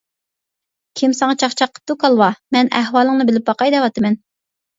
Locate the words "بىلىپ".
3.31-3.47